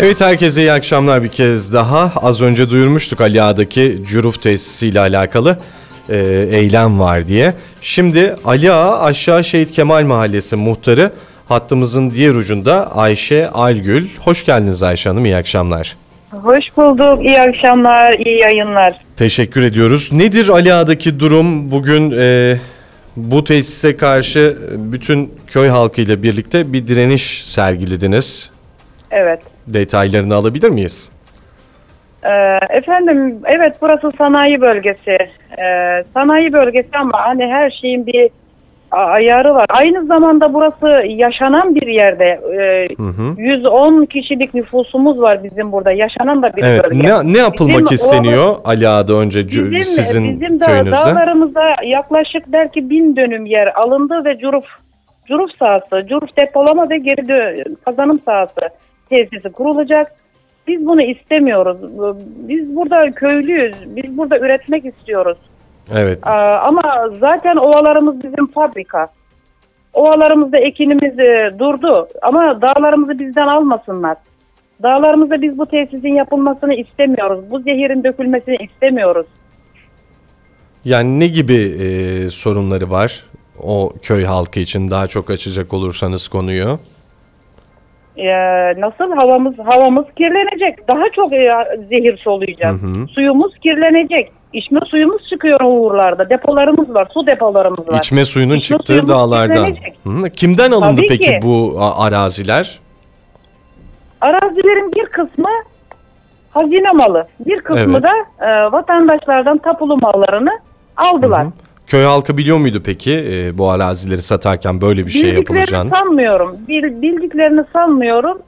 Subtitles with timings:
[0.00, 2.12] Evet herkese iyi akşamlar bir kez daha.
[2.22, 5.58] Az önce duyurmuştuk Ali Ağa'daki Cüruf tesisiyle alakalı
[6.08, 6.16] e,
[6.50, 7.54] eylem var diye.
[7.80, 11.12] Şimdi Ali Ağa Aşağı Şehit Kemal Mahallesi muhtarı
[11.48, 14.08] hattımızın diğer ucunda Ayşe Algül.
[14.20, 15.96] Hoş geldiniz Ayşe Hanım iyi akşamlar.
[16.30, 17.24] Hoş bulduk.
[17.24, 18.94] İyi akşamlar, iyi yayınlar.
[19.16, 20.12] Teşekkür ediyoruz.
[20.12, 21.70] Nedir Ali Ağa'daki durum?
[21.70, 22.56] Bugün e,
[23.16, 28.50] bu tesise karşı bütün köy halkıyla birlikte bir direniş sergilediniz.
[29.10, 29.53] Evet.
[29.66, 31.10] Detaylarını alabilir miyiz?
[32.24, 35.16] Ee, efendim, evet burası sanayi bölgesi.
[35.58, 38.30] Ee, sanayi bölgesi ama hani her şeyin bir
[38.90, 39.66] ayarı var.
[39.68, 42.24] Aynı zamanda burası yaşanan bir yerde.
[42.24, 43.34] Ee, hı.
[43.40, 45.92] 110 kişilik nüfusumuz var bizim burada.
[45.92, 46.84] Yaşanan da bir Evet.
[46.84, 47.02] bölge.
[47.08, 50.92] Ne, ne yapılmak Bizim isteniyor Ali Ağa'da önce Bizim, sizin bizim de köyünüzde?
[50.96, 54.64] dağlarımızda yaklaşık belki bin dönüm yer alındı ve Curuf
[55.28, 58.60] Curuf sahası, Curuf depolama ve geri dö- kazanım sahası
[59.08, 60.12] tesisi kurulacak.
[60.66, 61.76] Biz bunu istemiyoruz.
[62.48, 63.76] Biz burada köylüyüz.
[63.86, 65.38] Biz burada üretmek istiyoruz.
[65.94, 66.18] Evet.
[66.62, 69.08] Ama zaten ovalarımız bizim fabrika.
[69.92, 74.16] Ovalarımızda ekinimiz e, durdu ama dağlarımızı bizden almasınlar.
[74.82, 77.50] Dağlarımızda biz bu tesisin yapılmasını istemiyoruz.
[77.50, 79.26] Bu zehirin dökülmesini istemiyoruz.
[80.84, 83.24] Yani ne gibi e, sorunları var
[83.62, 86.78] o köy halkı için daha çok açacak olursanız konuyu?
[88.16, 90.88] Ee, nasıl havamız havamız kirlenecek.
[90.88, 91.48] Daha çok e,
[91.88, 92.80] zehir soluyacağız.
[93.10, 94.32] Suyumuz kirlenecek.
[94.52, 96.30] İçme suyumuz çıkıyor uğurlarda.
[96.30, 97.08] Depolarımız var.
[97.14, 97.98] Su depolarımız var.
[97.98, 99.54] İçme suyunun İçme çıktığı suyumuz dağlardan.
[99.64, 99.96] kirlenecek.
[100.06, 101.38] Hı, Kimden alındı Tabii peki ki.
[101.42, 102.78] bu a- araziler?
[104.20, 105.48] Arazilerin bir kısmı
[106.50, 107.26] hazine malı.
[107.46, 108.02] Bir kısmı Evet.
[108.02, 110.50] da e, vatandaşlardan tapulu mallarını
[110.96, 111.46] aldılar.
[111.86, 115.90] Köy halkı biliyor muydu peki e, bu arazileri satarken böyle bir şey Bildiklerini yapılacağını?
[115.96, 116.56] sanmıyorum.
[116.68, 118.38] Bil- bildiklerini sanmıyorum.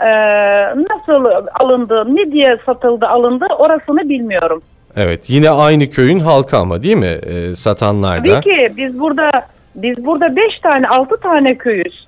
[0.00, 0.06] Ee,
[0.76, 1.24] nasıl
[1.60, 4.62] alındı, ne diye satıldı, alındı orasını bilmiyorum.
[4.96, 8.40] Evet yine aynı köyün halkı ama değil mi e, satanlar da?
[8.40, 9.30] Tabii ki biz burada
[9.74, 12.06] biz burada 5 tane 6 tane köyüz.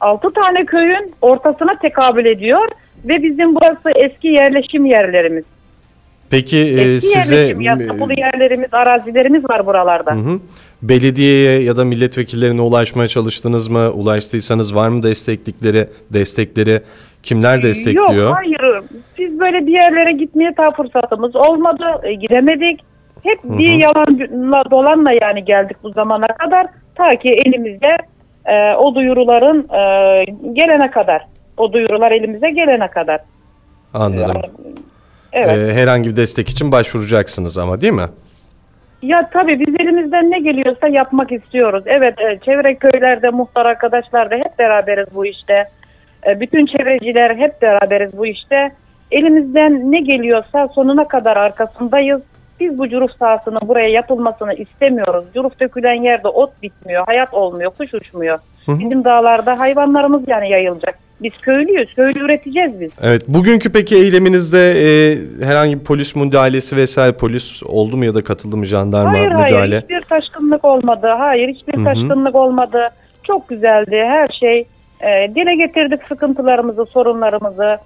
[0.00, 2.68] 6 tane köyün ortasına tekabül ediyor
[3.04, 5.44] ve bizim burası eski yerleşim yerlerimiz.
[6.30, 10.12] Peki e, Eski size yerleşim yerlerimiz, arazilerimiz var buralarda.
[10.14, 10.40] Hı hı.
[10.82, 13.90] Belediyeye ya da milletvekillerine ulaşmaya çalıştınız mı?
[13.90, 16.80] Ulaştıysanız var mı desteklikleri, destekleri?
[17.22, 18.14] Kimler destekliyor?
[18.14, 18.84] Yok hayır.
[19.18, 21.84] Biz böyle bir yerlere gitmeye daha fırsatımız olmadı.
[22.02, 22.80] E, gidemedik.
[23.22, 26.66] Hep bir yalanla dolanla yani geldik bu zamana kadar.
[26.94, 27.96] Ta ki elimizde
[28.44, 31.26] e, o duyuruların e, gelene kadar.
[31.56, 33.20] O duyurular elimize gelene kadar.
[33.94, 34.42] Anladım.
[35.32, 35.68] Evet.
[35.68, 38.08] Ee, herhangi bir destek için başvuracaksınız ama değil mi?
[39.02, 41.84] Ya tabii biz elimizden ne geliyorsa yapmak istiyoruz.
[41.86, 45.68] Evet e, çevre köylerde muhtar arkadaşlar da hep beraberiz bu işte.
[46.26, 48.72] E, bütün çevreciler hep beraberiz bu işte.
[49.10, 52.22] Elimizden ne geliyorsa sonuna kadar arkasındayız.
[52.60, 55.24] Biz bu curuf sahasının buraya yapılmasını istemiyoruz.
[55.34, 58.38] Curuf dökülen yerde ot bitmiyor, hayat olmuyor, kuş uçmuyor.
[58.68, 60.98] Bizim dağlarda hayvanlarımız yani yayılacak.
[61.22, 62.92] Biz köylüyüz, köylü üreteceğiz biz.
[63.02, 63.22] Evet.
[63.28, 68.56] Bugünkü peki eyleminizde e, herhangi bir polis müdahalesi vesaire polis oldu mu ya da katıldı
[68.56, 69.56] mı jandarma Hayır müdahale?
[69.56, 71.06] hayır hiçbir taşkınlık olmadı.
[71.18, 72.78] Hayır hiçbir taşkınlık olmadı.
[73.22, 74.66] Çok güzeldi her şey.
[75.00, 77.78] Ee, dile getirdik sıkıntılarımızı, sorunlarımızı.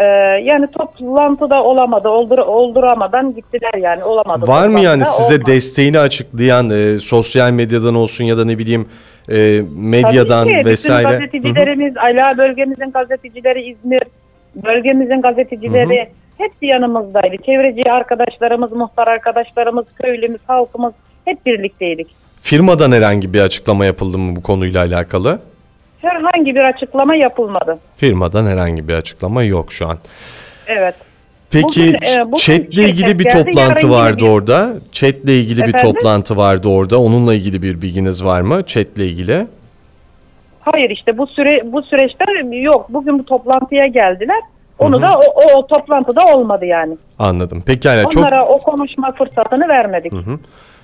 [0.00, 0.04] Ee,
[0.44, 4.46] yani toplantıda olamadı, oldur, olduramadan gittiler yani olamadı.
[4.46, 5.50] Var mı yani size olmadı.
[5.50, 8.88] desteğini açıklayan e, sosyal medyadan olsun ya da ne bileyim
[9.30, 11.08] e, medyadan Tabii ki, vesaire?
[11.08, 14.02] Bütün gazetecilerimiz, Ala bölgemizin gazetecileri, İzmir
[14.56, 16.08] bölgemizin gazetecileri
[16.38, 17.36] hepsi yanımızdaydı.
[17.46, 20.92] Çevreci arkadaşlarımız, muhtar arkadaşlarımız, köylümüz, halkımız
[21.24, 22.08] hep birlikteydik.
[22.42, 25.38] Firmadan herhangi bir açıklama yapıldı mı bu konuyla alakalı?
[26.02, 27.78] Herhangi bir açıklama yapılmadı.
[27.96, 29.98] Firmadan herhangi bir açıklama yok şu an.
[30.66, 30.94] Evet.
[31.50, 34.72] Peki Bugün, e, bugün chatle ilgili bir geldi, toplantı vardı bir- orada.
[34.92, 37.00] Chatle ilgili bir toplantı vardı orada.
[37.00, 38.62] Onunla ilgili bir bilginiz var mı?
[38.66, 39.46] Chatle ilgili.
[40.60, 42.24] Hayır işte bu süre bu süreçte
[42.56, 42.86] yok.
[42.88, 44.40] Bugün bu toplantıya geldiler.
[44.78, 46.96] Onu da o, o, o toplantıda olmadı yani.
[47.18, 47.62] Anladım.
[47.66, 50.12] Peki yani çok Onlara o konuşma fırsatını vermedik.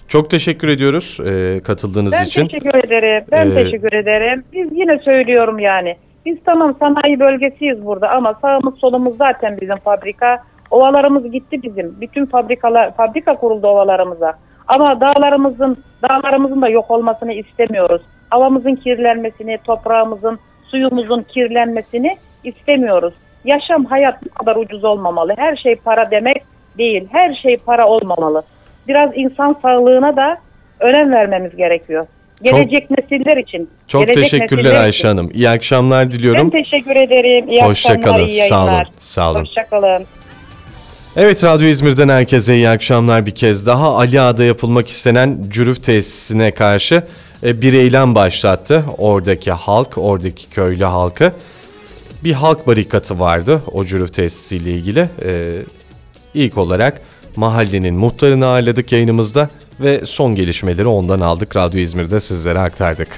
[0.09, 2.49] Çok teşekkür ediyoruz e, katıldığınız Ben için.
[2.49, 3.25] teşekkür ederim.
[3.31, 4.45] Ben Ee, teşekkür ederim.
[4.53, 5.97] Biz yine söylüyorum yani.
[6.27, 10.43] Biz tamam sanayi bölgesiyiz burada ama sağımız solumuz zaten bizim fabrika.
[10.71, 11.97] Ovalarımız gitti bizim.
[12.01, 14.33] Bütün fabrikalar fabrika kuruldu ovalarımıza.
[14.69, 18.03] Ama dağlarımızın dağlarımızın da yok olmasını istemiyoruz.
[18.31, 23.15] Havamızın kirlenmesini, toprağımızın, suyumuzun kirlenmesini istemiyoruz.
[23.45, 25.35] Yaşam hayat bu kadar ucuz olmamalı.
[25.37, 26.43] Her şey para demek
[26.79, 27.09] değil.
[27.13, 28.43] Her şey para olmamalı.
[28.89, 30.39] Biraz insan sağlığına da
[30.81, 32.07] önem vermemiz gerekiyor.
[32.43, 33.71] Gelecek nesiller için.
[33.89, 35.09] Çok Gelecek teşekkürler Ayşe için.
[35.09, 35.31] Hanım.
[35.35, 36.51] İyi akşamlar Ben diliyorum.
[36.51, 37.49] teşekkür ederim.
[37.51, 38.27] İyi Hoşça akşamlar, kalın.
[38.27, 38.67] iyi Sağ olun.
[38.67, 38.89] yayınlar.
[38.99, 39.41] Sağ olun.
[39.41, 40.05] Hoşçakalın.
[41.17, 43.97] Evet Radyo İzmir'den herkese iyi akşamlar bir kez daha.
[43.97, 47.03] Ali Ağa'da yapılmak istenen cürüf tesisine karşı
[47.43, 48.85] e, bir eylem başlattı.
[48.99, 51.33] Oradaki halk, oradaki köylü halkı.
[52.25, 55.01] Bir halk barikatı vardı o cürüf tesisiyle ilgili.
[55.01, 55.53] E,
[56.35, 57.01] ilk olarak
[57.37, 59.51] mahallenin muhtarını ağırladık yayınımızda
[59.81, 61.57] ve son gelişmeleri ondan aldık.
[61.57, 63.09] Radyo İzmir'de sizlere aktardık.